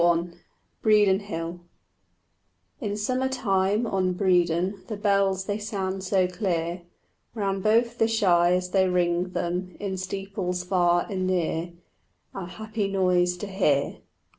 XXI 0.01 0.33
BREDON 0.81 1.19
HILL 1.19 1.49
(1) 2.79 2.89
In 2.89 2.97
summertime 2.97 3.85
on 3.85 4.13
Bredon 4.13 4.83
The 4.87 4.97
bells 4.97 5.45
they 5.45 5.59
sound 5.59 6.03
so 6.03 6.25
clear; 6.27 6.81
Round 7.35 7.61
both 7.61 7.99
the 7.99 8.07
shires 8.07 8.71
they 8.71 8.89
ring 8.89 9.33
them 9.33 9.77
In 9.79 9.97
steeples 9.97 10.63
far 10.63 11.05
and 11.07 11.27
near, 11.27 11.73
A 12.33 12.47
happy 12.47 12.87
noise 12.87 13.37
to 13.37 13.47
hear. 13.47 13.97